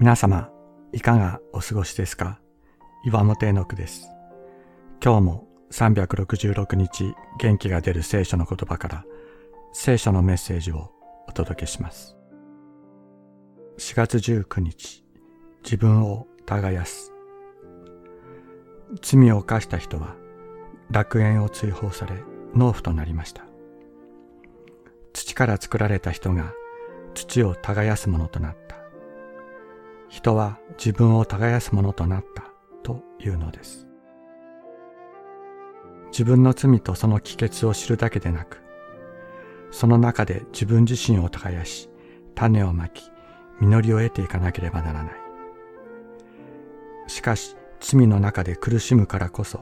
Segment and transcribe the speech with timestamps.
[0.00, 0.48] 皆様、
[0.94, 2.40] いかがお過ごしですか？
[3.04, 4.08] 岩本絵の句です。
[5.04, 9.04] 今日も366日元気が出る聖書の言葉から
[9.74, 10.90] 聖書のメッセージを
[11.28, 12.16] お届けします。
[13.76, 15.04] 4月19日、
[15.64, 17.12] 自分を耕す。
[19.02, 20.16] 罪を犯した人は
[20.90, 22.14] 楽園を追放され
[22.54, 23.44] 農夫となりました。
[25.12, 26.54] 土から作られた人が
[27.12, 28.69] 土を耕すものとなった。
[30.10, 32.42] 人は自分を耕すものとなった
[32.82, 33.86] というのです。
[36.10, 38.60] 自分の罪とその帰結を知るだけでなく、
[39.70, 41.88] その中で自分自身を耕し、
[42.34, 43.10] 種をまき、
[43.60, 45.14] 実りを得ていかなければならない。
[47.06, 49.60] しかし、罪の中で苦しむからこそ、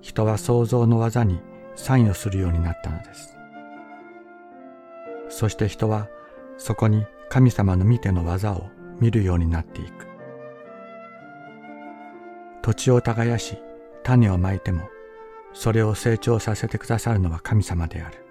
[0.00, 1.40] 人は創造の技に
[1.76, 3.36] 参与するようになったのです。
[5.28, 6.08] そして人は
[6.58, 10.06] そこに神様の見ての技を見るようになっていく。
[12.62, 13.58] 土地を耕し
[14.02, 14.88] 種をまいても
[15.52, 18.24] それを成長させてくださるのは神様である。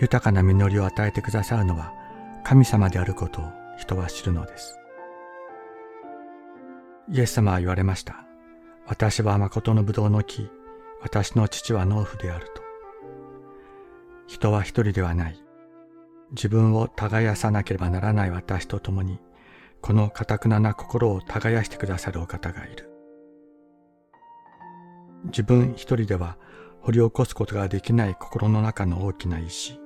[0.00, 1.92] 豊かな実りを与えてくださるのは
[2.44, 3.44] 神様であることを
[3.76, 4.78] 人は知るのです。
[7.10, 8.24] イエス様は言われました。
[8.86, 10.50] 私は誠の葡萄の木、
[11.00, 12.62] 私の父は農夫であると。
[14.26, 15.42] 人は一人ではない。
[16.30, 19.18] 自分を耕さなければならない私と共に、
[19.80, 22.90] この堅くなな心を耕してくださるお方がいる。
[25.24, 26.36] 自分一人では
[26.80, 29.80] 掘り起こすことができない心の中の大きな石。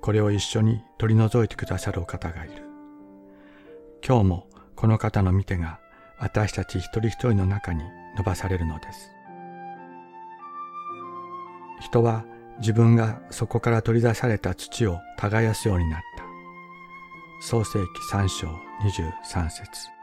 [0.00, 2.62] これを一緒に取り除いてくださるお方がいる。
[4.06, 5.80] 今日もこの方の見てが
[6.18, 7.82] 私たち一人一人の中に
[8.16, 9.10] 伸ばされるのです。
[11.80, 12.24] 人は
[12.60, 16.17] 自分がそこから取り出された土を耕すようになった。
[17.40, 19.97] 創世紀三章二十三節。